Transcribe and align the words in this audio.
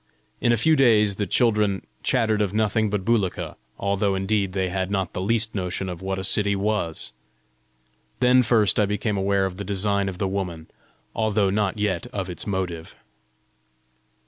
In 0.39 0.51
a 0.51 0.57
few 0.57 0.75
days 0.75 1.17
the 1.17 1.27
children 1.27 1.83
chattered 2.01 2.41
of 2.41 2.55
nothing 2.55 2.89
but 2.89 3.05
Bulika, 3.05 3.55
although 3.77 4.15
indeed 4.15 4.53
they 4.53 4.69
had 4.69 4.89
not 4.89 5.13
the 5.13 5.21
least 5.21 5.53
notion 5.53 5.87
of 5.89 6.01
what 6.01 6.17
a 6.17 6.23
city 6.23 6.55
was. 6.55 7.13
Then 8.19 8.41
first 8.41 8.79
I 8.79 8.87
became 8.87 9.15
aware 9.15 9.45
of 9.45 9.57
the 9.57 9.63
design 9.63 10.09
of 10.09 10.17
the 10.17 10.27
woman, 10.27 10.71
although 11.13 11.51
not 11.51 11.77
yet 11.77 12.07
of 12.07 12.31
its 12.31 12.47
motive. 12.47 12.95